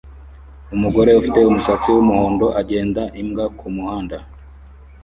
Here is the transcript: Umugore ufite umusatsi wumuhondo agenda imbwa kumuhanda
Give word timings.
Umugore 0.75 1.11
ufite 1.19 1.39
umusatsi 1.49 1.87
wumuhondo 1.95 2.47
agenda 2.61 3.03
imbwa 3.21 3.45
kumuhanda 3.57 4.17